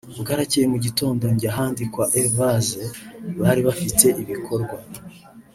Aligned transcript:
Bwaracyeye 0.21 0.67
mu 0.73 0.77
gitondo 0.85 1.23
njya 1.35 1.51
handi 1.57 1.81
kwa 1.93 2.05
Evase 2.23 2.81
bari 3.41 3.61
bafite 3.67 4.05
ibikorwa 4.21 4.77